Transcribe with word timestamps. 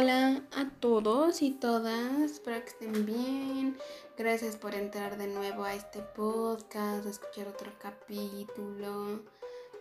Hola 0.00 0.42
a 0.54 0.70
todos 0.78 1.42
y 1.42 1.50
todas, 1.50 2.20
espero 2.20 2.60
que 2.60 2.68
estén 2.68 3.04
bien. 3.04 3.76
Gracias 4.16 4.54
por 4.54 4.76
entrar 4.76 5.18
de 5.18 5.26
nuevo 5.26 5.64
a 5.64 5.74
este 5.74 5.98
podcast, 5.98 7.04
escuchar 7.04 7.48
otro 7.48 7.72
capítulo. 7.80 9.22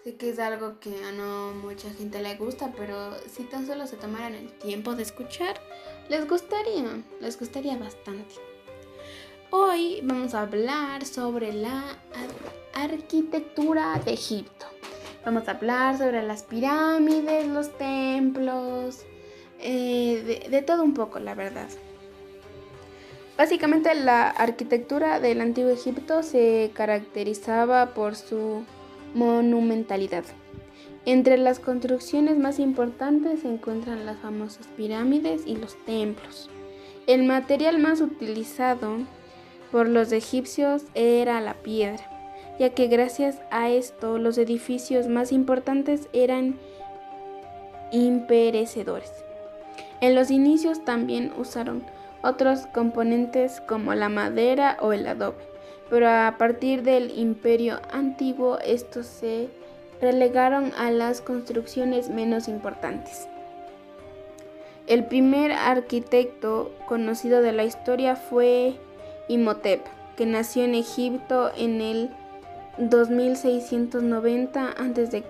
Sé 0.04 0.16
que 0.16 0.32
es 0.32 0.40
algo 0.40 0.80
que 0.80 1.04
a 1.04 1.12
no 1.12 1.52
mucha 1.54 1.92
gente 1.92 2.20
le 2.24 2.36
gusta, 2.36 2.74
pero 2.76 3.14
si 3.30 3.44
tan 3.44 3.68
solo 3.68 3.86
se 3.86 3.96
tomaran 3.96 4.34
el 4.34 4.52
tiempo 4.54 4.96
de 4.96 5.04
escuchar, 5.04 5.62
les 6.10 6.28
gustaría, 6.28 7.04
les 7.22 7.38
gustaría 7.38 7.78
bastante. 7.78 8.34
Hoy 9.52 10.00
vamos 10.02 10.34
a 10.34 10.42
hablar 10.42 11.06
sobre 11.06 11.54
la 11.54 11.96
arquitectura 12.74 14.02
de 14.04 14.14
Egipto. 14.14 14.66
Vamos 15.24 15.48
a 15.48 15.52
hablar 15.52 15.96
sobre 15.96 16.24
las 16.24 16.42
pirámides, 16.42 17.48
los 17.48 17.78
templos, 17.78 19.06
eh, 19.70 20.48
de, 20.50 20.62
todo 20.62 20.82
un 20.82 20.94
poco, 20.94 21.20
la 21.20 21.36
verdad. 21.36 21.68
Básicamente 23.38 23.94
la 23.96 24.30
arquitectura 24.30 25.20
del 25.20 25.42
antiguo 25.42 25.72
Egipto 25.72 26.24
se 26.24 26.72
caracterizaba 26.74 27.88
por 27.88 28.16
su 28.16 28.64
monumentalidad. 29.14 30.24
Entre 31.06 31.38
las 31.38 31.60
construcciones 31.60 32.38
más 32.38 32.60
importantes 32.60 33.42
se 33.42 33.50
encuentran 33.50 34.06
las 34.06 34.18
famosas 34.20 34.68
pirámides 34.78 35.42
y 35.46 35.58
los 35.58 35.76
templos. 35.84 36.50
El 37.06 37.26
material 37.26 37.78
más 37.80 38.00
utilizado 38.00 39.00
por 39.70 39.90
los 39.90 40.14
egipcios 40.14 40.84
era 40.96 41.42
la 41.42 41.56
piedra, 41.56 42.10
ya 42.58 42.70
que 42.70 42.88
gracias 42.88 43.42
a 43.52 43.70
esto 43.70 44.18
los 44.18 44.38
edificios 44.38 45.10
más 45.10 45.34
importantes 45.34 46.08
eran 46.14 46.58
imperecedores. 47.92 49.27
En 50.02 50.16
los 50.16 50.30
inicios 50.32 50.86
también 50.86 51.34
usaron 51.38 51.84
otros 52.22 52.68
componentes 52.68 53.62
como 53.62 53.94
la 53.96 54.10
madera 54.10 54.78
o 54.82 54.94
el 54.94 55.08
adobe, 55.08 55.44
pero 55.90 56.10
a 56.10 56.36
partir 56.38 56.84
del 56.84 57.18
imperio 57.18 57.80
antiguo 57.92 58.60
estos 58.60 59.06
se 59.06 59.50
relegaron 60.02 60.74
a 60.78 60.92
las 60.92 61.22
construcciones 61.22 62.10
menos 62.10 62.48
importantes. 62.48 63.28
El 64.86 65.06
primer 65.06 65.52
arquitecto 65.52 66.72
conocido 66.88 67.42
de 67.42 67.52
la 67.52 67.66
historia 67.66 68.16
fue 68.16 68.76
Imhotep, 69.28 69.86
que 70.16 70.26
nació 70.26 70.64
en 70.64 70.76
Egipto 70.76 71.52
en 71.58 71.82
el 71.82 72.10
2690 72.78 74.70
a.C. 74.70 75.24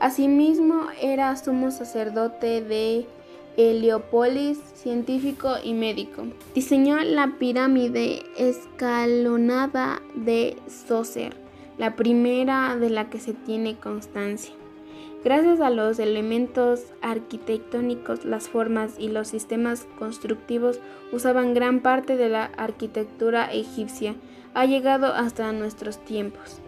Asimismo, 0.00 0.88
era 1.00 1.34
sumo 1.36 1.70
sacerdote 1.70 2.60
de 2.60 3.06
Heliopolis, 3.56 4.58
científico 4.74 5.54
y 5.62 5.74
médico. 5.74 6.24
Diseñó 6.54 6.98
la 7.00 7.36
pirámide 7.38 8.22
escalonada 8.36 10.00
de 10.14 10.56
Sócer, 10.68 11.34
la 11.78 11.96
primera 11.96 12.76
de 12.76 12.90
la 12.90 13.10
que 13.10 13.20
se 13.20 13.34
tiene 13.34 13.76
constancia. 13.78 14.54
Gracias 15.22 15.60
a 15.60 15.68
los 15.68 15.98
elementos 15.98 16.84
arquitectónicos, 17.02 18.24
las 18.24 18.48
formas 18.48 18.94
y 18.98 19.08
los 19.08 19.28
sistemas 19.28 19.86
constructivos 19.98 20.80
usaban 21.12 21.52
gran 21.52 21.80
parte 21.80 22.16
de 22.16 22.30
la 22.30 22.46
arquitectura 22.56 23.52
egipcia. 23.52 24.14
Ha 24.54 24.64
llegado 24.64 25.08
hasta 25.08 25.52
nuestros 25.52 26.02
tiempos. 26.04 26.60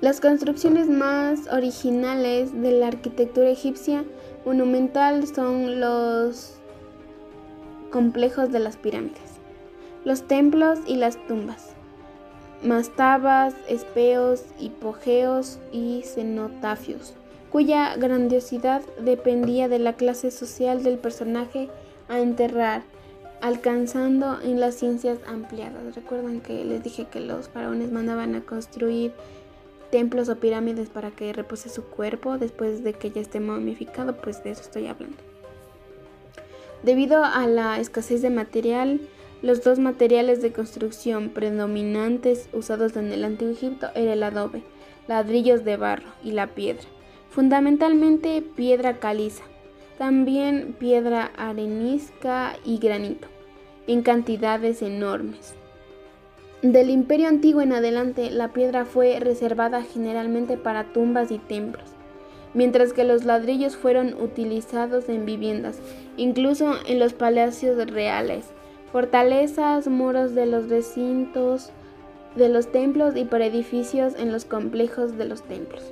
Las 0.00 0.20
construcciones 0.20 0.88
más 0.88 1.46
originales 1.52 2.60
de 2.60 2.72
la 2.72 2.88
arquitectura 2.88 3.50
egipcia 3.50 4.04
monumental 4.44 5.26
son 5.26 5.80
los 5.80 6.54
complejos 7.90 8.50
de 8.50 8.58
las 8.58 8.76
pirámides, 8.76 9.38
los 10.04 10.26
templos 10.26 10.80
y 10.86 10.96
las 10.96 11.24
tumbas, 11.26 11.70
mastabas, 12.62 13.54
espeos, 13.68 14.44
hipogeos 14.58 15.58
y 15.72 16.02
cenotafios, 16.04 17.14
cuya 17.50 17.94
grandiosidad 17.96 18.82
dependía 19.00 19.68
de 19.68 19.78
la 19.78 19.92
clase 19.92 20.30
social 20.30 20.82
del 20.82 20.98
personaje 20.98 21.68
a 22.08 22.18
enterrar, 22.18 22.82
alcanzando 23.40 24.40
en 24.40 24.60
las 24.60 24.76
ciencias 24.76 25.18
ampliadas. 25.26 25.94
Recuerdan 25.94 26.40
que 26.40 26.64
les 26.64 26.82
dije 26.82 27.06
que 27.06 27.20
los 27.20 27.48
faraones 27.48 27.90
mandaban 27.92 28.34
a 28.34 28.42
construir 28.42 29.12
templos 29.92 30.30
o 30.30 30.36
pirámides 30.36 30.88
para 30.88 31.10
que 31.10 31.34
repose 31.34 31.68
su 31.68 31.84
cuerpo 31.84 32.38
después 32.38 32.82
de 32.82 32.94
que 32.94 33.10
ya 33.10 33.20
esté 33.20 33.40
momificado, 33.40 34.16
pues 34.16 34.42
de 34.42 34.50
eso 34.50 34.62
estoy 34.62 34.86
hablando. 34.86 35.18
Debido 36.82 37.22
a 37.22 37.46
la 37.46 37.78
escasez 37.78 38.22
de 38.22 38.30
material, 38.30 39.02
los 39.42 39.62
dos 39.62 39.78
materiales 39.78 40.40
de 40.40 40.52
construcción 40.52 41.28
predominantes 41.28 42.48
usados 42.54 42.96
en 42.96 43.12
el 43.12 43.22
antiguo 43.22 43.52
Egipto 43.52 43.88
era 43.94 44.14
el 44.14 44.22
adobe, 44.22 44.62
ladrillos 45.08 45.62
de 45.62 45.76
barro 45.76 46.08
y 46.24 46.32
la 46.32 46.46
piedra, 46.46 46.84
fundamentalmente 47.30 48.40
piedra 48.40 48.98
caliza, 48.98 49.44
también 49.98 50.74
piedra 50.78 51.32
arenisca 51.36 52.56
y 52.64 52.78
granito, 52.78 53.28
en 53.86 54.02
cantidades 54.02 54.80
enormes. 54.80 55.54
Del 56.62 56.90
imperio 56.90 57.26
antiguo 57.26 57.60
en 57.60 57.72
adelante, 57.72 58.30
la 58.30 58.52
piedra 58.52 58.84
fue 58.84 59.18
reservada 59.18 59.82
generalmente 59.82 60.56
para 60.56 60.92
tumbas 60.92 61.32
y 61.32 61.38
templos, 61.38 61.90
mientras 62.54 62.92
que 62.92 63.02
los 63.02 63.24
ladrillos 63.24 63.76
fueron 63.76 64.14
utilizados 64.14 65.08
en 65.08 65.26
viviendas, 65.26 65.80
incluso 66.16 66.74
en 66.86 67.00
los 67.00 67.14
palacios 67.14 67.90
reales, 67.90 68.46
fortalezas, 68.92 69.88
muros 69.88 70.36
de 70.36 70.46
los 70.46 70.68
recintos 70.68 71.72
de 72.36 72.48
los 72.48 72.70
templos 72.70 73.16
y 73.16 73.24
para 73.24 73.46
edificios 73.46 74.14
en 74.16 74.30
los 74.30 74.44
complejos 74.44 75.18
de 75.18 75.24
los 75.24 75.42
templos. 75.42 75.82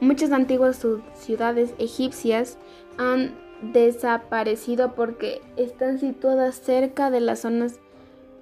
Muchas 0.00 0.30
antiguas 0.30 0.86
ciudades 1.14 1.74
egipcias 1.78 2.58
han 2.96 3.34
desaparecido 3.72 4.94
porque 4.94 5.40
están 5.56 5.98
situadas 5.98 6.60
cerca 6.60 7.10
de 7.10 7.20
las 7.20 7.40
zonas 7.40 7.80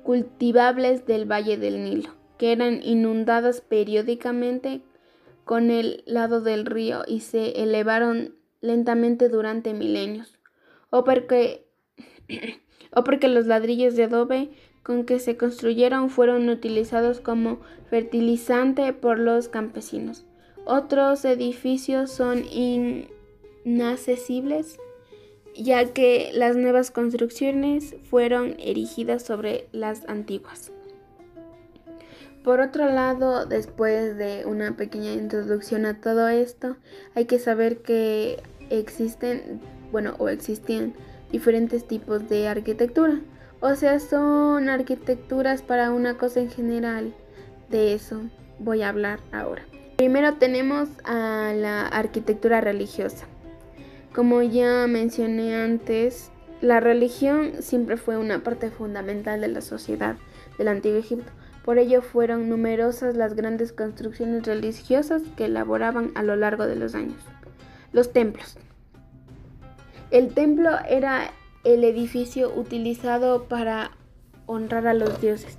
cultivables 0.08 1.04
del 1.04 1.30
Valle 1.30 1.58
del 1.58 1.84
Nilo, 1.84 2.14
que 2.38 2.52
eran 2.52 2.82
inundadas 2.82 3.60
periódicamente 3.60 4.80
con 5.44 5.70
el 5.70 6.02
lado 6.06 6.40
del 6.40 6.64
río 6.64 7.02
y 7.06 7.20
se 7.20 7.62
elevaron 7.62 8.34
lentamente 8.62 9.28
durante 9.28 9.74
milenios, 9.74 10.38
o 10.88 11.04
porque, 11.04 11.66
o 12.96 13.04
porque 13.04 13.28
los 13.28 13.44
ladrillos 13.44 13.96
de 13.96 14.04
adobe 14.04 14.48
con 14.82 15.04
que 15.04 15.18
se 15.18 15.36
construyeron 15.36 16.08
fueron 16.08 16.48
utilizados 16.48 17.20
como 17.20 17.60
fertilizante 17.90 18.94
por 18.94 19.18
los 19.18 19.50
campesinos. 19.50 20.24
Otros 20.64 21.22
edificios 21.26 22.10
son 22.10 22.44
inaccesibles 23.66 24.78
ya 25.56 25.92
que 25.92 26.30
las 26.32 26.56
nuevas 26.56 26.90
construcciones 26.90 27.96
fueron 28.10 28.56
erigidas 28.58 29.22
sobre 29.22 29.68
las 29.72 30.08
antiguas. 30.08 30.72
Por 32.44 32.60
otro 32.60 32.86
lado, 32.86 33.46
después 33.46 34.16
de 34.16 34.46
una 34.46 34.76
pequeña 34.76 35.12
introducción 35.12 35.84
a 35.84 36.00
todo 36.00 36.28
esto, 36.28 36.76
hay 37.14 37.26
que 37.26 37.38
saber 37.38 37.82
que 37.82 38.40
existen, 38.70 39.60
bueno, 39.92 40.14
o 40.18 40.28
existían 40.28 40.94
diferentes 41.30 41.86
tipos 41.86 42.28
de 42.28 42.48
arquitectura. 42.48 43.20
O 43.60 43.74
sea, 43.74 43.98
son 43.98 44.68
arquitecturas 44.68 45.62
para 45.62 45.90
una 45.90 46.16
cosa 46.16 46.40
en 46.40 46.50
general. 46.50 47.12
De 47.70 47.92
eso 47.92 48.22
voy 48.60 48.82
a 48.82 48.88
hablar 48.88 49.20
ahora. 49.32 49.66
Primero 49.96 50.34
tenemos 50.34 50.88
a 51.04 51.52
la 51.54 51.86
arquitectura 51.86 52.60
religiosa. 52.60 53.26
Como 54.14 54.42
ya 54.42 54.86
mencioné 54.86 55.54
antes, 55.54 56.30
la 56.60 56.80
religión 56.80 57.52
siempre 57.60 57.96
fue 57.96 58.16
una 58.16 58.42
parte 58.42 58.70
fundamental 58.70 59.40
de 59.40 59.48
la 59.48 59.60
sociedad 59.60 60.16
del 60.56 60.68
antiguo 60.68 60.98
Egipto. 60.98 61.30
Por 61.64 61.78
ello 61.78 62.00
fueron 62.02 62.48
numerosas 62.48 63.14
las 63.14 63.34
grandes 63.34 63.72
construcciones 63.72 64.46
religiosas 64.46 65.22
que 65.36 65.44
elaboraban 65.44 66.10
a 66.14 66.22
lo 66.22 66.34
largo 66.34 66.66
de 66.66 66.76
los 66.76 66.94
años. 66.94 67.20
Los 67.92 68.12
templos. 68.12 68.56
El 70.10 70.32
templo 70.32 70.70
era 70.88 71.30
el 71.64 71.84
edificio 71.84 72.52
utilizado 72.54 73.44
para 73.44 73.90
honrar 74.46 74.86
a 74.86 74.94
los 74.94 75.20
dioses. 75.20 75.58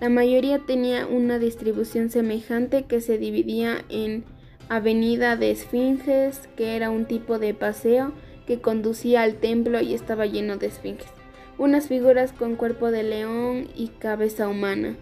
La 0.00 0.08
mayoría 0.08 0.58
tenía 0.58 1.06
una 1.06 1.38
distribución 1.38 2.10
semejante 2.10 2.84
que 2.84 3.00
se 3.00 3.16
dividía 3.16 3.84
en 3.88 4.24
avenida 4.68 5.36
de 5.36 5.50
esfinges, 5.50 6.48
que 6.56 6.76
era 6.76 6.90
un 6.90 7.06
tipo 7.06 7.38
de 7.38 7.54
paseo 7.54 8.12
que 8.46 8.60
conducía 8.60 9.22
al 9.22 9.34
templo 9.34 9.80
y 9.80 9.94
estaba 9.94 10.26
lleno 10.26 10.56
de 10.56 10.66
esfinges. 10.66 11.10
Unas 11.56 11.88
figuras 11.88 12.32
con 12.32 12.56
cuerpo 12.56 12.90
de 12.90 13.02
león 13.02 13.68
y 13.74 13.88
cabeza 13.88 14.48
humana. 14.48 14.96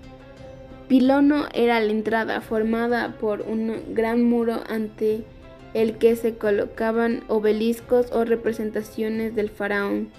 Pilono 0.88 1.46
era 1.54 1.80
la 1.80 1.90
entrada, 1.90 2.40
formada 2.40 3.16
por 3.18 3.42
un 3.42 3.94
gran 3.94 4.22
muro 4.22 4.60
ante 4.68 5.24
el 5.74 5.96
que 5.96 6.16
se 6.16 6.36
colocaban 6.36 7.22
obeliscos 7.28 8.12
o 8.12 8.24
representaciones 8.24 9.34
del 9.34 9.48
faraón, 9.48 10.10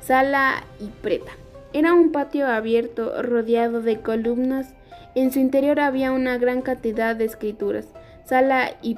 sala 0.00 0.64
y 0.78 0.86
preta. 1.02 1.32
Era 1.72 1.94
un 1.94 2.12
patio 2.12 2.46
abierto 2.46 3.22
rodeado 3.22 3.80
de 3.80 4.00
columnas. 4.00 4.74
En 5.14 5.32
su 5.32 5.40
interior 5.40 5.80
había 5.80 6.12
una 6.12 6.38
gran 6.38 6.62
cantidad 6.62 7.16
de 7.16 7.24
escrituras, 7.24 7.88
sala 8.30 8.76
y 8.80 8.96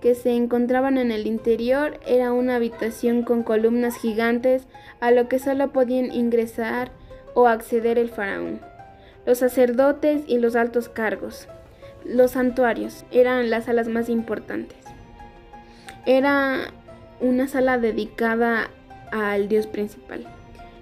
que 0.00 0.14
se 0.14 0.34
encontraban 0.34 0.98
en 0.98 1.10
el 1.10 1.26
interior. 1.26 2.00
Era 2.06 2.32
una 2.32 2.56
habitación 2.56 3.22
con 3.22 3.42
columnas 3.42 3.96
gigantes 3.96 4.66
a 5.00 5.10
lo 5.10 5.28
que 5.28 5.38
solo 5.38 5.70
podían 5.72 6.12
ingresar 6.12 6.90
o 7.34 7.46
acceder 7.46 7.98
el 7.98 8.08
faraón, 8.08 8.60
los 9.26 9.38
sacerdotes 9.38 10.22
y 10.26 10.38
los 10.38 10.56
altos 10.56 10.88
cargos. 10.88 11.46
Los 12.04 12.32
santuarios 12.32 13.04
eran 13.10 13.50
las 13.50 13.66
salas 13.66 13.88
más 13.88 14.08
importantes. 14.08 14.78
Era 16.06 16.72
una 17.20 17.48
sala 17.48 17.78
dedicada 17.78 18.70
al 19.12 19.48
dios 19.48 19.66
principal. 19.66 20.26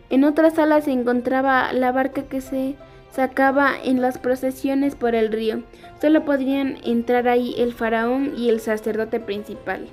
En 0.09 0.25
otra 0.25 0.51
sala 0.51 0.81
se 0.81 0.93
encontraba 0.93 1.73
la 1.73 1.91
barca 1.91 2.23
que 2.23 2.41
se 2.41 2.77
sacaba 3.17 3.73
en 3.83 4.03
las 4.03 4.19
procesiones 4.19 4.95
por 4.95 5.15
el 5.15 5.33
río. 5.33 5.63
Solo 6.03 6.27
podrían 6.27 6.77
entrar 6.85 7.27
ahí 7.29 7.55
el 7.57 7.73
faraón 7.73 8.35
y 8.37 8.51
el 8.51 8.61
sacerdote 8.61 9.21
principal. 9.21 9.89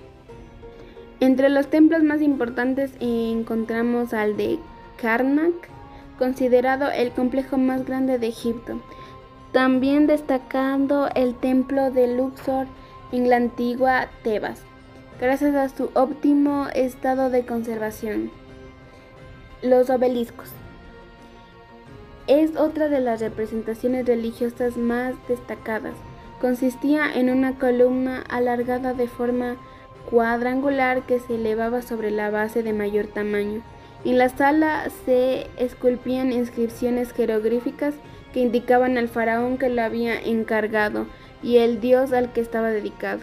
Entre 1.22 1.48
los 1.48 1.68
templos 1.68 2.04
más 2.04 2.22
importantes 2.22 2.92
encontramos 3.00 4.14
al 4.14 4.36
de 4.36 4.60
Karnak, 5.02 5.54
considerado 6.20 6.92
el 6.92 7.12
complejo 7.12 7.58
más 7.58 7.86
grande 7.86 8.20
de 8.20 8.28
Egipto. 8.28 8.82
También 9.54 10.06
destacando 10.06 11.08
el 11.16 11.34
templo 11.36 11.92
de 11.92 12.14
Luxor 12.14 12.68
en 13.14 13.30
la 13.30 13.38
antigua 13.38 14.10
Tebas, 14.24 14.62
gracias 15.22 15.56
a 15.56 15.70
su 15.70 15.92
óptimo 15.94 16.68
estado 16.76 17.30
de 17.30 17.46
conservación. 17.46 18.32
Los 19.62 19.90
obeliscos. 19.90 20.50
Es 22.28 22.56
otra 22.56 22.88
de 22.88 23.02
las 23.02 23.20
representaciones 23.20 24.06
religiosas 24.06 24.78
más 24.78 25.16
destacadas. 25.28 25.96
Consistía 26.40 27.14
en 27.14 27.30
una 27.30 27.58
columna 27.58 28.24
alargada 28.30 28.94
de 28.94 29.08
forma 29.08 29.58
cuadrangular 30.10 31.06
que 31.06 31.20
se 31.20 31.36
elevaba 31.36 31.82
sobre 31.82 32.12
la 32.12 32.30
base 32.30 32.64
de 32.64 32.72
mayor 32.72 33.08
tamaño. 33.08 33.62
En 34.06 34.18
la 34.18 34.30
sala 34.30 34.88
se 35.06 35.48
esculpían 35.58 36.32
inscripciones 36.32 37.12
jeroglíficas 37.12 37.94
que 38.34 38.40
indicaban 38.40 38.98
al 38.98 39.10
faraón 39.10 39.58
que 39.58 39.70
lo 39.70 39.82
había 39.82 40.20
encargado 40.20 41.08
y 41.42 41.58
el 41.58 41.82
dios 41.82 42.14
al 42.14 42.32
que 42.32 42.42
estaba 42.42 42.70
dedicado. 42.70 43.22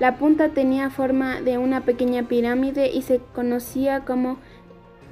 La 0.00 0.18
punta 0.18 0.48
tenía 0.48 0.90
forma 0.90 1.40
de 1.40 1.58
una 1.58 1.82
pequeña 1.82 2.24
pirámide 2.24 2.90
y 2.90 3.02
se 3.02 3.20
conocía 3.34 4.00
como 4.00 4.38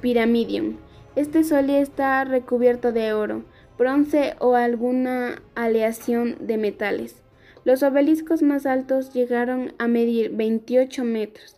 Pyramidion. 0.01 0.77
Este 1.15 1.43
solía 1.43 1.79
estar 1.79 2.29
recubierto 2.29 2.91
de 2.91 3.13
oro, 3.13 3.43
bronce 3.77 4.35
o 4.39 4.55
alguna 4.55 5.41
aleación 5.55 6.37
de 6.39 6.57
metales. 6.57 7.21
Los 7.63 7.83
obeliscos 7.83 8.41
más 8.41 8.65
altos 8.65 9.13
llegaron 9.13 9.73
a 9.77 9.87
medir 9.87 10.31
28 10.31 11.03
metros. 11.03 11.57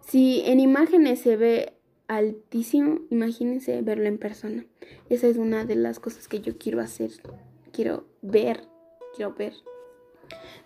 Si 0.00 0.42
en 0.44 0.60
imágenes 0.60 1.20
se 1.20 1.36
ve 1.36 1.72
altísimo, 2.08 3.00
imagínense 3.10 3.80
verlo 3.82 4.06
en 4.06 4.18
persona. 4.18 4.66
Esa 5.08 5.28
es 5.28 5.36
una 5.36 5.64
de 5.64 5.76
las 5.76 5.98
cosas 5.98 6.28
que 6.28 6.40
yo 6.40 6.58
quiero 6.58 6.80
hacer, 6.80 7.10
quiero 7.72 8.04
ver, 8.20 8.62
quiero 9.16 9.34
ver. 9.34 9.54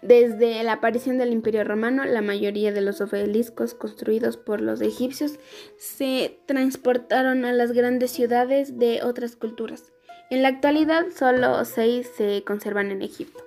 Desde 0.02 0.62
la 0.64 0.75
aparición 0.75 1.16
del 1.16 1.32
Imperio 1.32 1.64
Romano, 1.64 2.05
la 2.05 2.20
mayoría 2.20 2.72
de 2.72 2.82
los 2.82 3.00
obeliscos 3.00 3.72
construidos 3.75 4.37
por 4.37 4.61
los 4.61 4.82
egipcios 4.82 5.38
se 5.78 6.38
transportaron 6.44 7.46
a 7.46 7.52
las 7.52 7.72
grandes 7.72 8.11
ciudades 8.11 8.78
de 8.78 9.02
otras 9.02 9.34
culturas. 9.34 9.93
En 10.31 10.43
la 10.43 10.49
actualidad, 10.49 11.06
solo 11.16 11.64
seis 11.64 12.11
se 12.16 12.44
conservan 12.44 12.90
en 12.90 13.02
Egipto. 13.02 13.43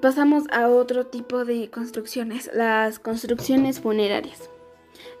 Pasamos 0.00 0.44
a 0.50 0.68
otro 0.68 1.06
tipo 1.06 1.44
de 1.44 1.70
construcciones, 1.70 2.50
las 2.52 2.98
construcciones 2.98 3.80
funerarias. 3.80 4.50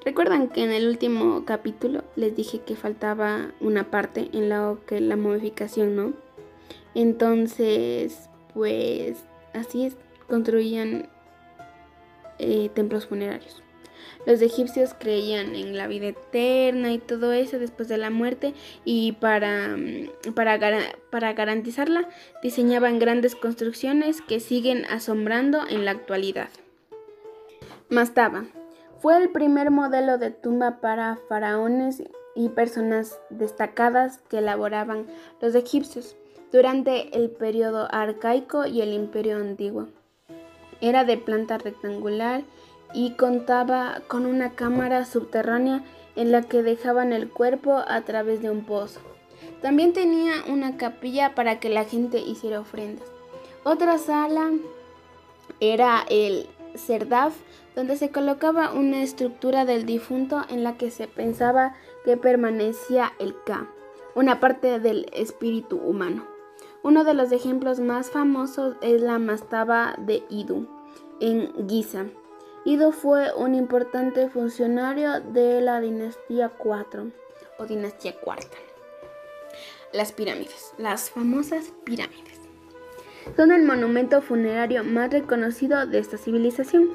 Recuerdan 0.04 0.48
que 0.48 0.64
en 0.64 0.72
el 0.72 0.88
último 0.88 1.44
capítulo 1.44 2.02
les 2.16 2.34
dije 2.34 2.60
que 2.60 2.74
faltaba 2.74 3.52
una 3.60 3.90
parte 3.90 4.30
en 4.32 4.48
la 4.48 4.76
que 4.86 5.00
la 5.00 5.16
momificación, 5.16 5.94
¿no? 5.94 6.12
Entonces, 6.94 8.28
pues 8.52 9.24
Así 9.54 9.92
construían 10.28 11.08
eh, 12.38 12.70
templos 12.74 13.06
funerarios. 13.06 13.62
Los 14.24 14.40
egipcios 14.40 14.94
creían 14.98 15.54
en 15.54 15.76
la 15.76 15.86
vida 15.88 16.08
eterna 16.08 16.92
y 16.92 16.98
todo 16.98 17.32
eso 17.32 17.58
después 17.58 17.88
de 17.88 17.98
la 17.98 18.10
muerte 18.10 18.54
y 18.84 19.12
para, 19.12 19.76
mm, 19.76 20.32
para, 20.34 20.58
para 21.10 21.32
garantizarla 21.32 22.08
diseñaban 22.42 22.98
grandes 22.98 23.34
construcciones 23.34 24.22
que 24.22 24.40
siguen 24.40 24.84
asombrando 24.86 25.66
en 25.68 25.84
la 25.84 25.90
actualidad. 25.90 26.48
Mastaba 27.88 28.44
fue 29.00 29.16
el 29.20 29.30
primer 29.30 29.72
modelo 29.72 30.16
de 30.16 30.30
tumba 30.30 30.80
para 30.80 31.18
faraones 31.28 32.04
y 32.36 32.50
personas 32.50 33.20
destacadas 33.30 34.18
que 34.30 34.38
elaboraban 34.38 35.06
los 35.40 35.56
egipcios 35.56 36.16
durante 36.52 37.16
el 37.16 37.30
periodo 37.30 37.88
arcaico 37.90 38.66
y 38.66 38.82
el 38.82 38.92
imperio 38.92 39.36
antiguo. 39.36 39.88
Era 40.80 41.04
de 41.04 41.16
planta 41.16 41.58
rectangular 41.58 42.42
y 42.92 43.12
contaba 43.12 44.02
con 44.08 44.26
una 44.26 44.50
cámara 44.50 45.04
subterránea 45.06 45.82
en 46.14 46.30
la 46.30 46.42
que 46.42 46.62
dejaban 46.62 47.12
el 47.12 47.30
cuerpo 47.30 47.82
a 47.86 48.02
través 48.02 48.42
de 48.42 48.50
un 48.50 48.64
pozo. 48.64 49.00
También 49.62 49.92
tenía 49.92 50.32
una 50.48 50.76
capilla 50.76 51.34
para 51.34 51.58
que 51.58 51.68
la 51.68 51.84
gente 51.84 52.18
hiciera 52.18 52.60
ofrendas. 52.60 53.08
Otra 53.64 53.96
sala 53.98 54.50
era 55.60 56.04
el 56.10 56.46
Serdaf, 56.74 57.34
donde 57.74 57.96
se 57.96 58.10
colocaba 58.10 58.72
una 58.72 59.02
estructura 59.02 59.64
del 59.64 59.86
difunto 59.86 60.42
en 60.50 60.64
la 60.64 60.76
que 60.76 60.90
se 60.90 61.06
pensaba 61.06 61.74
que 62.04 62.16
permanecía 62.16 63.12
el 63.18 63.34
Ka, 63.46 63.68
una 64.14 64.40
parte 64.40 64.78
del 64.78 65.06
espíritu 65.12 65.78
humano. 65.78 66.26
Uno 66.84 67.04
de 67.04 67.14
los 67.14 67.30
ejemplos 67.30 67.78
más 67.78 68.10
famosos 68.10 68.74
es 68.82 69.00
la 69.00 69.20
mastaba 69.20 69.94
de 69.98 70.24
Idu, 70.28 70.66
en 71.20 71.68
Giza. 71.68 72.06
Idu 72.64 72.90
fue 72.90 73.32
un 73.36 73.54
importante 73.54 74.28
funcionario 74.28 75.20
de 75.20 75.60
la 75.60 75.80
dinastía 75.80 76.48
4 76.48 77.06
o 77.58 77.66
dinastía 77.66 78.18
cuarta. 78.18 78.56
Las 79.92 80.10
pirámides, 80.10 80.74
las 80.76 81.10
famosas 81.10 81.72
pirámides, 81.84 82.40
son 83.36 83.52
el 83.52 83.62
monumento 83.62 84.20
funerario 84.20 84.82
más 84.82 85.12
reconocido 85.12 85.86
de 85.86 86.00
esta 86.00 86.18
civilización. 86.18 86.90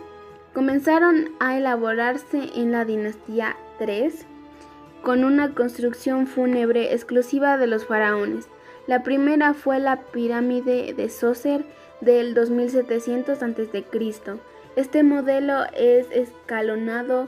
Comenzaron 0.54 1.30
a 1.40 1.58
elaborarse 1.58 2.50
en 2.56 2.74
la 2.74 2.84
dinastía 2.84 3.56
3 3.80 4.26
con 5.02 5.24
una 5.24 5.54
construcción 5.54 6.28
fúnebre 6.28 6.94
exclusiva 6.94 7.58
de 7.58 7.68
los 7.68 7.86
faraones 7.86 8.50
la 8.88 9.04
primera 9.04 9.54
fue 9.54 9.80
la 9.80 9.98
pirámide 9.98 10.94
de 10.94 11.10
Sócer 11.10 11.66
del 12.00 12.34
2700 12.34 13.44
a.C. 13.44 13.86
Este 14.78 15.04
modelo 15.04 15.66
es 15.76 16.08
escalonado 16.12 17.28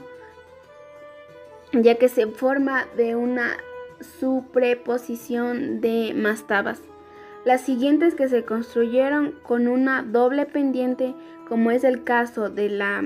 ya 1.72 1.96
que 1.96 2.08
se 2.08 2.26
forma 2.26 2.86
de 2.96 3.14
una 3.14 3.58
superposición 4.18 5.80
de 5.82 6.14
mastabas. 6.14 6.80
Las 7.44 7.60
siguientes 7.60 8.14
que 8.14 8.28
se 8.28 8.44
construyeron 8.44 9.32
con 9.42 9.68
una 9.68 10.02
doble 10.02 10.46
pendiente, 10.46 11.14
como 11.46 11.70
es 11.70 11.84
el 11.84 12.04
caso 12.04 12.48
de 12.48 12.70
la 12.70 13.02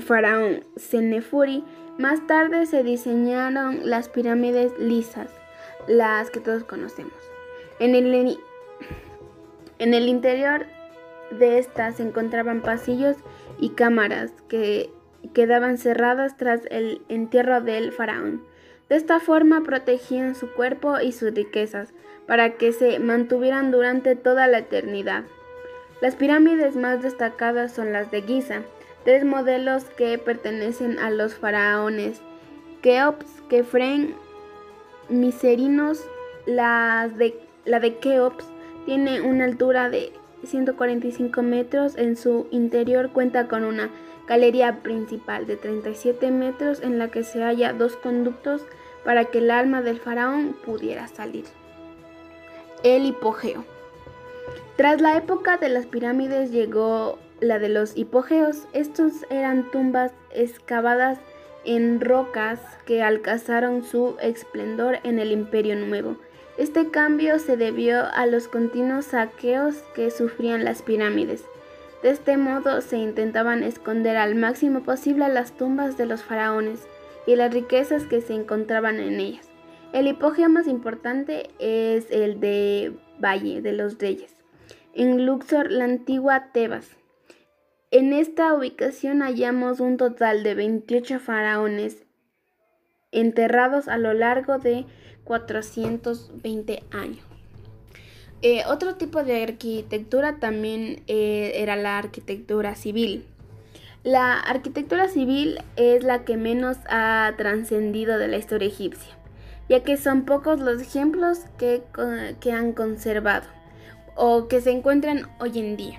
faraón 0.00 0.64
Senefuri, 0.76 1.64
más 1.98 2.26
tarde 2.26 2.66
se 2.66 2.82
diseñaron 2.82 3.88
las 3.88 4.08
pirámides 4.08 4.78
lisas 4.78 5.37
las 5.88 6.30
que 6.30 6.40
todos 6.40 6.64
conocemos. 6.64 7.12
En 7.80 7.94
el, 7.94 8.38
en 9.78 9.94
el 9.94 10.08
interior 10.08 10.66
de 11.30 11.58
estas 11.58 11.96
se 11.96 12.02
encontraban 12.02 12.62
pasillos 12.62 13.16
y 13.58 13.70
cámaras 13.70 14.32
que 14.48 14.90
quedaban 15.34 15.78
cerradas 15.78 16.36
tras 16.36 16.60
el 16.70 17.02
entierro 17.08 17.60
del 17.60 17.92
faraón. 17.92 18.42
De 18.88 18.96
esta 18.96 19.20
forma 19.20 19.62
protegían 19.62 20.34
su 20.34 20.52
cuerpo 20.52 21.00
y 21.00 21.12
sus 21.12 21.34
riquezas 21.34 21.92
para 22.26 22.54
que 22.54 22.72
se 22.72 22.98
mantuvieran 22.98 23.70
durante 23.70 24.16
toda 24.16 24.46
la 24.46 24.58
eternidad. 24.58 25.24
Las 26.00 26.14
pirámides 26.14 26.76
más 26.76 27.02
destacadas 27.02 27.72
son 27.72 27.92
las 27.92 28.10
de 28.10 28.22
Giza, 28.22 28.62
tres 29.04 29.24
modelos 29.24 29.84
que 29.84 30.16
pertenecen 30.18 30.98
a 30.98 31.10
los 31.10 31.34
faraones 31.34 32.22
Keops, 32.82 33.42
Kefren 33.48 34.14
miserinos, 35.08 36.04
la 36.46 37.08
de, 37.08 37.38
la 37.64 37.80
de 37.80 37.96
Keops 37.98 38.44
tiene 38.86 39.20
una 39.20 39.44
altura 39.44 39.90
de 39.90 40.12
145 40.44 41.42
metros. 41.42 41.96
En 41.96 42.16
su 42.16 42.46
interior 42.50 43.10
cuenta 43.10 43.48
con 43.48 43.64
una 43.64 43.90
galería 44.26 44.82
principal 44.82 45.46
de 45.46 45.56
37 45.56 46.30
metros 46.30 46.80
en 46.82 46.98
la 46.98 47.10
que 47.10 47.24
se 47.24 47.42
halla 47.42 47.72
dos 47.72 47.96
conductos 47.96 48.62
para 49.04 49.26
que 49.26 49.38
el 49.38 49.50
alma 49.50 49.82
del 49.82 50.00
faraón 50.00 50.54
pudiera 50.64 51.08
salir. 51.08 51.44
El 52.82 53.06
hipogeo. 53.06 53.64
Tras 54.76 55.00
la 55.00 55.16
época 55.16 55.56
de 55.56 55.68
las 55.68 55.86
pirámides 55.86 56.52
llegó 56.52 57.18
la 57.40 57.58
de 57.58 57.68
los 57.68 57.96
hipogeos. 57.96 58.68
Estos 58.72 59.12
eran 59.30 59.70
tumbas 59.70 60.12
excavadas 60.30 61.18
en 61.68 62.00
rocas 62.00 62.60
que 62.86 63.02
alcanzaron 63.02 63.84
su 63.84 64.16
esplendor 64.22 65.00
en 65.02 65.18
el 65.18 65.32
Imperio 65.32 65.76
Nuevo. 65.76 66.16
Este 66.56 66.90
cambio 66.90 67.38
se 67.38 67.58
debió 67.58 68.06
a 68.06 68.24
los 68.24 68.48
continuos 68.48 69.04
saqueos 69.04 69.76
que 69.94 70.10
sufrían 70.10 70.64
las 70.64 70.80
pirámides. 70.80 71.44
De 72.02 72.08
este 72.10 72.38
modo 72.38 72.80
se 72.80 72.96
intentaban 72.96 73.62
esconder 73.62 74.16
al 74.16 74.34
máximo 74.34 74.82
posible 74.82 75.28
las 75.28 75.52
tumbas 75.52 75.98
de 75.98 76.06
los 76.06 76.22
faraones 76.22 76.86
y 77.26 77.36
las 77.36 77.52
riquezas 77.52 78.04
que 78.04 78.22
se 78.22 78.32
encontraban 78.32 78.98
en 78.98 79.20
ellas. 79.20 79.50
El 79.92 80.06
hipogeo 80.06 80.48
más 80.48 80.66
importante 80.66 81.50
es 81.58 82.10
el 82.10 82.40
de 82.40 82.94
Valle 83.22 83.60
de 83.60 83.72
los 83.72 83.98
Reyes, 83.98 84.34
en 84.94 85.26
Luxor, 85.26 85.70
la 85.70 85.84
antigua 85.84 86.46
Tebas. 86.52 86.97
En 87.90 88.12
esta 88.12 88.52
ubicación 88.52 89.22
hallamos 89.22 89.80
un 89.80 89.96
total 89.96 90.42
de 90.42 90.54
28 90.54 91.20
faraones 91.20 92.04
enterrados 93.12 93.88
a 93.88 93.96
lo 93.96 94.12
largo 94.12 94.58
de 94.58 94.84
420 95.24 96.82
años. 96.90 97.24
Eh, 98.42 98.60
otro 98.66 98.96
tipo 98.96 99.24
de 99.24 99.42
arquitectura 99.42 100.36
también 100.38 101.02
eh, 101.06 101.52
era 101.54 101.76
la 101.76 101.96
arquitectura 101.96 102.74
civil. 102.74 103.24
La 104.04 104.38
arquitectura 104.38 105.08
civil 105.08 105.58
es 105.76 106.04
la 106.04 106.26
que 106.26 106.36
menos 106.36 106.76
ha 106.90 107.32
trascendido 107.38 108.18
de 108.18 108.28
la 108.28 108.36
historia 108.36 108.68
egipcia, 108.68 109.16
ya 109.70 109.82
que 109.82 109.96
son 109.96 110.26
pocos 110.26 110.60
los 110.60 110.82
ejemplos 110.82 111.46
que, 111.56 111.82
que 112.38 112.52
han 112.52 112.74
conservado 112.74 113.48
o 114.14 114.46
que 114.46 114.60
se 114.60 114.72
encuentran 114.72 115.22
hoy 115.40 115.58
en 115.58 115.78
día. 115.78 115.98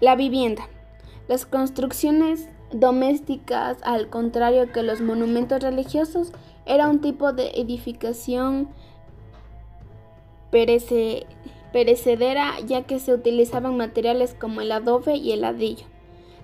La 0.00 0.16
vivienda. 0.16 0.66
Las 1.28 1.44
construcciones 1.44 2.48
domésticas, 2.72 3.76
al 3.82 4.08
contrario 4.08 4.72
que 4.72 4.82
los 4.82 5.02
monumentos 5.02 5.62
religiosos, 5.62 6.32
era 6.64 6.88
un 6.88 7.00
tipo 7.00 7.32
de 7.32 7.50
edificación 7.50 8.68
perecedera 10.50 12.58
ya 12.66 12.84
que 12.84 12.98
se 12.98 13.12
utilizaban 13.12 13.76
materiales 13.76 14.34
como 14.38 14.62
el 14.62 14.72
adobe 14.72 15.16
y 15.16 15.32
el 15.32 15.42
ladrillo. 15.42 15.84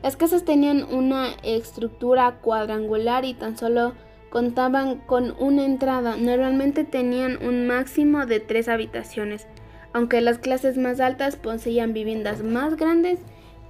Las 0.03 0.17
casas 0.17 0.45
tenían 0.45 0.85
una 0.85 1.29
estructura 1.43 2.41
cuadrangular 2.43 3.25
y 3.25 3.33
tan 3.33 3.57
solo 3.57 3.95
contaban 4.29 4.99
con 4.99 5.35
una 5.39 5.65
entrada. 5.65 6.17
Normalmente 6.17 6.85
tenían 6.85 7.43
un 7.43 7.67
máximo 7.67 8.27
de 8.27 8.41
tres 8.41 8.69
habitaciones, 8.69 9.47
aunque 9.95 10.21
las 10.21 10.39
clases 10.39 10.77
más 10.77 11.01
altas 11.01 11.37
poseían 11.37 11.95
viviendas 11.95 12.43
más 12.43 12.77
grandes 12.77 13.21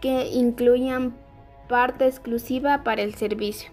que 0.05 0.29
incluían 0.35 1.15
parte 1.67 2.07
exclusiva 2.07 2.85
para 2.85 3.01
el 3.01 3.15
servicio. 3.15 3.71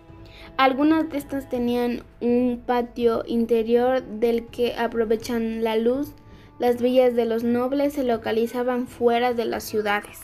Algunas 0.55 1.09
de 1.09 1.17
estas 1.17 1.49
tenían 1.49 2.03
un 2.21 2.63
patio 2.65 3.25
interior 3.27 4.01
del 4.01 4.45
que 4.45 4.73
aprovechan 4.75 5.61
la 5.61 5.75
luz. 5.75 6.13
Las 6.57 6.81
villas 6.81 7.15
de 7.15 7.25
los 7.25 7.43
nobles 7.43 7.91
se 7.95 8.05
localizaban 8.05 8.87
fuera 8.87 9.33
de 9.33 9.43
las 9.43 9.65
ciudades. 9.65 10.21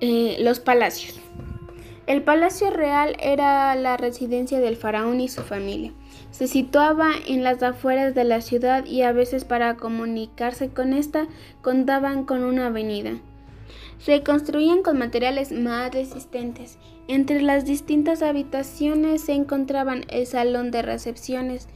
Eh, 0.00 0.38
los 0.40 0.58
palacios. 0.58 1.20
El 2.08 2.22
palacio 2.22 2.70
real 2.70 3.14
era 3.20 3.76
la 3.76 3.96
residencia 3.96 4.58
del 4.58 4.74
faraón 4.74 5.20
y 5.20 5.28
su 5.28 5.42
familia. 5.42 5.92
Se 6.32 6.48
situaba 6.48 7.12
en 7.28 7.44
las 7.44 7.62
afueras 7.62 8.16
de 8.16 8.24
la 8.24 8.40
ciudad 8.40 8.84
y 8.84 9.02
a 9.02 9.12
veces 9.12 9.44
para 9.44 9.76
comunicarse 9.76 10.70
con 10.70 10.92
esta 10.92 11.28
contaban 11.60 12.24
con 12.24 12.42
una 12.42 12.66
avenida. 12.66 13.12
Se 14.04 14.24
construían 14.24 14.82
con 14.82 14.98
materiales 14.98 15.52
más 15.52 15.94
resistentes. 15.94 16.76
Entre 17.06 17.40
las 17.40 17.64
distintas 17.64 18.22
habitaciones 18.22 19.22
se 19.22 19.32
encontraban 19.32 20.04
el 20.08 20.26
salón 20.26 20.72
de 20.72 20.82
recepciones. 20.82 21.68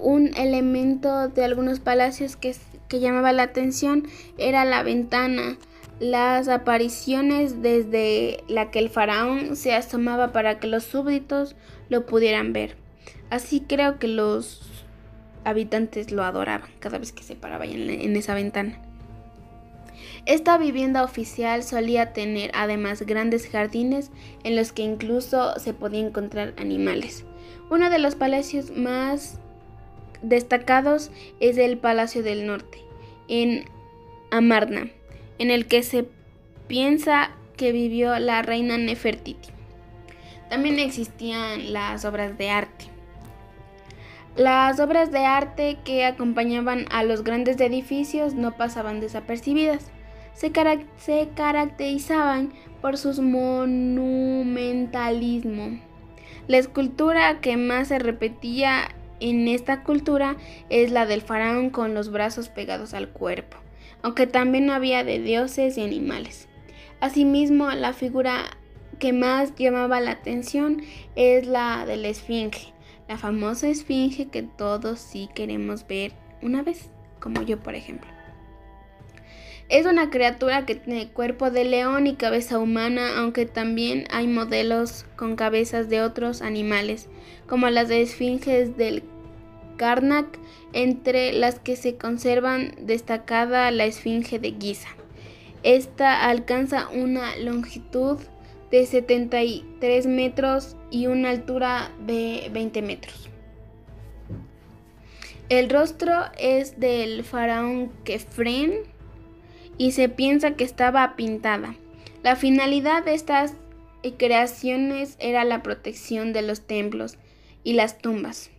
Un 0.00 0.36
elemento 0.36 1.28
de 1.28 1.44
algunos 1.44 1.80
palacios 1.80 2.36
que, 2.36 2.54
que 2.86 3.00
llamaba 3.00 3.32
la 3.32 3.42
atención 3.42 4.06
era 4.38 4.64
la 4.64 4.84
ventana 4.84 5.58
las 5.98 6.46
apariciones 6.48 7.60
desde 7.60 8.44
la 8.46 8.70
que 8.70 8.78
el 8.78 8.88
faraón 8.88 9.56
se 9.56 9.74
asomaba 9.74 10.32
para 10.32 10.60
que 10.60 10.68
los 10.68 10.84
súbditos 10.84 11.56
lo 11.88 12.06
pudieran 12.06 12.52
ver. 12.52 12.76
Así 13.30 13.60
creo 13.60 13.98
que 13.98 14.06
los 14.06 14.84
habitantes 15.44 16.12
lo 16.12 16.22
adoraban 16.22 16.70
cada 16.78 16.98
vez 16.98 17.10
que 17.10 17.24
se 17.24 17.34
paraba 17.34 17.64
en 17.64 18.16
esa 18.16 18.34
ventana. 18.34 18.80
Esta 20.26 20.56
vivienda 20.56 21.04
oficial 21.04 21.62
solía 21.62 22.14
tener 22.14 22.50
además 22.54 23.02
grandes 23.02 23.46
jardines 23.46 24.10
en 24.42 24.56
los 24.56 24.72
que 24.72 24.82
incluso 24.82 25.58
se 25.58 25.74
podían 25.74 26.06
encontrar 26.06 26.54
animales. 26.56 27.26
Uno 27.70 27.90
de 27.90 27.98
los 27.98 28.14
palacios 28.14 28.70
más 28.70 29.38
destacados 30.22 31.10
es 31.40 31.58
el 31.58 31.76
Palacio 31.76 32.22
del 32.22 32.46
Norte, 32.46 32.78
en 33.28 33.66
Amarna, 34.30 34.88
en 35.38 35.50
el 35.50 35.66
que 35.66 35.82
se 35.82 36.08
piensa 36.68 37.30
que 37.58 37.72
vivió 37.72 38.18
la 38.18 38.40
reina 38.40 38.78
Nefertiti. 38.78 39.50
También 40.48 40.78
existían 40.78 41.74
las 41.74 42.06
obras 42.06 42.38
de 42.38 42.48
arte. 42.48 42.86
Las 44.36 44.80
obras 44.80 45.12
de 45.12 45.26
arte 45.26 45.78
que 45.84 46.06
acompañaban 46.06 46.86
a 46.90 47.04
los 47.04 47.24
grandes 47.24 47.60
edificios 47.60 48.34
no 48.34 48.56
pasaban 48.56 49.00
desapercibidas 49.00 49.90
se, 50.34 50.52
caracterizaban 51.34 52.52
por 52.80 52.96
su 52.98 53.22
monumentalismo. 53.22 55.80
La 56.46 56.58
escultura 56.58 57.40
que 57.40 57.56
más 57.56 57.88
se 57.88 57.98
repetía 57.98 58.94
en 59.20 59.48
esta 59.48 59.82
cultura 59.82 60.36
es 60.68 60.90
la 60.90 61.06
del 61.06 61.22
faraón 61.22 61.70
con 61.70 61.94
los 61.94 62.10
brazos 62.10 62.50
pegados 62.50 62.92
al 62.92 63.08
cuerpo, 63.08 63.56
aunque 64.02 64.26
también 64.26 64.68
había 64.68 65.04
de 65.04 65.20
dioses 65.20 65.78
y 65.78 65.82
animales. 65.82 66.50
Asimismo, 67.00 67.70
la 67.70 67.94
figura 67.94 68.58
que 68.98 69.12
más 69.12 69.54
llamaba 69.56 70.00
la 70.00 70.12
atención 70.12 70.82
es 71.16 71.46
la 71.46 71.84
de 71.86 71.96
la 71.96 72.08
esfinge, 72.08 72.72
la 73.08 73.18
famosa 73.18 73.68
esfinge 73.68 74.26
que 74.26 74.42
todos 74.42 74.98
sí 74.98 75.28
queremos 75.34 75.86
ver 75.86 76.12
una 76.42 76.62
vez, 76.62 76.90
como 77.20 77.42
yo 77.42 77.60
por 77.60 77.74
ejemplo. 77.74 78.13
Es 79.70 79.86
una 79.86 80.10
criatura 80.10 80.66
que 80.66 80.74
tiene 80.74 81.08
cuerpo 81.08 81.50
de 81.50 81.64
león 81.64 82.06
y 82.06 82.16
cabeza 82.16 82.58
humana, 82.58 83.18
aunque 83.18 83.46
también 83.46 84.04
hay 84.10 84.26
modelos 84.26 85.06
con 85.16 85.36
cabezas 85.36 85.88
de 85.88 86.02
otros 86.02 86.42
animales, 86.42 87.08
como 87.48 87.70
las 87.70 87.88
de 87.88 88.02
esfinges 88.02 88.76
del 88.76 89.02
Karnak, 89.78 90.38
entre 90.74 91.32
las 91.32 91.58
que 91.58 91.76
se 91.76 91.96
conservan 91.96 92.74
destacada 92.78 93.70
la 93.70 93.86
esfinge 93.86 94.38
de 94.38 94.54
Giza. 94.58 94.88
Esta 95.62 96.28
alcanza 96.28 96.88
una 96.90 97.34
longitud 97.36 98.18
de 98.70 98.84
73 98.84 100.06
metros 100.06 100.76
y 100.90 101.06
una 101.06 101.30
altura 101.30 101.90
de 102.06 102.50
20 102.52 102.82
metros. 102.82 103.30
El 105.48 105.70
rostro 105.70 106.12
es 106.38 106.78
del 106.78 107.24
faraón 107.24 107.90
Kefren 108.04 108.93
y 109.78 109.92
se 109.92 110.08
piensa 110.08 110.56
que 110.56 110.64
estaba 110.64 111.16
pintada. 111.16 111.74
La 112.22 112.36
finalidad 112.36 113.04
de 113.04 113.14
estas 113.14 113.54
creaciones 114.18 115.16
era 115.18 115.44
la 115.44 115.62
protección 115.62 116.32
de 116.32 116.42
los 116.42 116.62
templos 116.62 117.16
y 117.62 117.72
las 117.74 117.98
tumbas. 117.98 118.50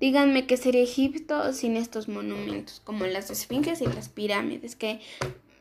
Díganme 0.00 0.46
qué 0.46 0.56
sería 0.56 0.82
Egipto 0.82 1.52
sin 1.52 1.76
estos 1.76 2.08
monumentos, 2.08 2.80
como 2.84 3.06
las 3.06 3.30
esfinges 3.30 3.80
y 3.80 3.86
las 3.86 4.08
pirámides, 4.08 4.76
que 4.76 5.00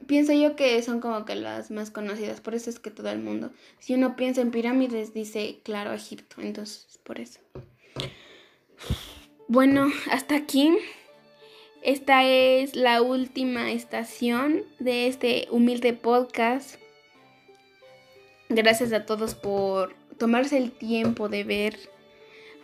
pienso 0.07 0.33
yo 0.33 0.55
que 0.55 0.81
son 0.81 1.01
como 1.01 1.25
que 1.25 1.35
las 1.35 1.69
más 1.71 1.91
conocidas, 1.91 2.41
por 2.41 2.55
eso 2.55 2.69
es 2.69 2.79
que 2.79 2.89
todo 2.89 3.09
el 3.09 3.19
mundo, 3.19 3.51
si 3.79 3.93
uno 3.93 4.15
piensa 4.15 4.41
en 4.41 4.51
pirámides, 4.51 5.13
dice, 5.13 5.59
claro, 5.63 5.93
Egipto, 5.93 6.37
entonces 6.41 6.99
por 7.03 7.19
eso. 7.19 7.39
Bueno, 9.47 9.91
hasta 10.11 10.35
aquí 10.35 10.77
esta 11.87 12.25
es 12.25 12.75
la 12.75 13.01
última 13.01 13.71
estación 13.71 14.63
de 14.77 15.07
este 15.07 15.47
humilde 15.51 15.93
podcast. 15.93 16.75
Gracias 18.49 18.91
a 18.91 19.05
todos 19.05 19.35
por 19.35 19.95
tomarse 20.17 20.57
el 20.57 20.73
tiempo 20.73 21.29
de 21.29 21.45
ver 21.45 21.79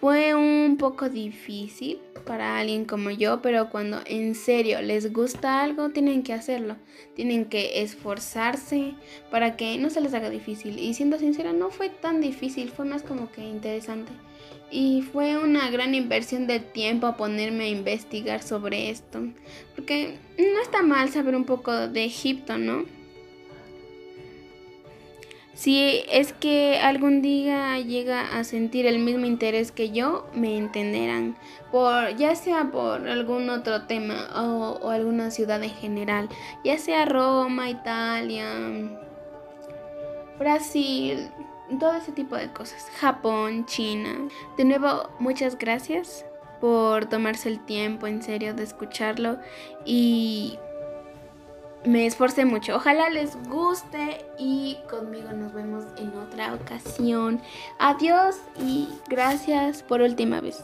Fue 0.01 0.35
un 0.35 0.75
poco 0.77 1.07
difícil 1.07 2.01
para 2.25 2.59
alguien 2.59 2.83
como 2.83 3.11
yo, 3.11 3.41
pero 3.41 3.69
cuando 3.69 4.01
en 4.05 4.35
serio 4.35 4.81
les 4.81 5.13
gusta 5.13 5.63
algo, 5.63 5.91
tienen 5.91 6.23
que 6.23 6.33
hacerlo. 6.33 6.75
Tienen 7.15 7.45
que 7.45 7.81
esforzarse 7.81 8.93
para 9.31 9.55
que 9.55 9.77
no 9.77 9.89
se 9.89 10.01
les 10.01 10.13
haga 10.13 10.29
difícil. 10.29 10.77
Y 10.77 10.95
siendo 10.95 11.17
sincera, 11.17 11.53
no 11.53 11.69
fue 11.69 11.87
tan 11.87 12.19
difícil, 12.19 12.71
fue 12.71 12.83
más 12.83 13.03
como 13.03 13.31
que 13.31 13.41
interesante. 13.41 14.11
Y 14.75 15.03
fue 15.03 15.37
una 15.37 15.69
gran 15.69 15.93
inversión 15.93 16.47
de 16.47 16.59
tiempo 16.59 17.05
a 17.05 17.15
ponerme 17.15 17.65
a 17.65 17.67
investigar 17.67 18.41
sobre 18.41 18.89
esto. 18.89 19.19
Porque 19.75 20.17
no 20.39 20.61
está 20.63 20.81
mal 20.81 21.09
saber 21.09 21.35
un 21.35 21.43
poco 21.43 21.87
de 21.87 22.05
Egipto, 22.05 22.57
¿no? 22.57 22.83
Si 25.53 26.01
es 26.11 26.33
que 26.33 26.79
algún 26.79 27.21
día 27.21 27.77
llega 27.77 28.35
a 28.35 28.43
sentir 28.43 28.87
el 28.87 28.97
mismo 28.97 29.27
interés 29.27 29.71
que 29.71 29.91
yo, 29.91 30.27
me 30.33 30.57
entenderán. 30.57 31.37
Por, 31.71 32.15
ya 32.15 32.33
sea 32.33 32.71
por 32.71 33.07
algún 33.07 33.51
otro 33.51 33.83
tema 33.83 34.27
o, 34.35 34.79
o 34.81 34.89
alguna 34.89 35.29
ciudad 35.29 35.61
en 35.61 35.69
general, 35.69 36.29
ya 36.63 36.79
sea 36.79 37.05
Roma, 37.05 37.69
Italia, 37.69 38.47
Brasil, 40.39 41.29
todo 41.79 41.95
ese 41.95 42.11
tipo 42.11 42.35
de 42.35 42.51
cosas. 42.51 42.89
Japón, 42.99 43.65
China. 43.65 44.29
De 44.57 44.65
nuevo, 44.65 45.09
muchas 45.19 45.57
gracias 45.57 46.25
por 46.61 47.05
tomarse 47.05 47.49
el 47.49 47.59
tiempo 47.65 48.07
en 48.07 48.21
serio 48.21 48.53
de 48.53 48.63
escucharlo 48.63 49.37
y 49.85 50.57
me 51.85 52.05
esforcé 52.05 52.45
mucho. 52.45 52.75
Ojalá 52.75 53.09
les 53.09 53.35
guste 53.49 54.25
y 54.37 54.77
conmigo 54.89 55.31
nos 55.31 55.53
vemos 55.53 55.85
en 55.97 56.17
otra 56.17 56.53
ocasión. 56.53 57.41
Adiós 57.79 58.37
y 58.59 58.87
gracias 59.09 59.83
por 59.83 60.01
última 60.01 60.39
vez. 60.39 60.63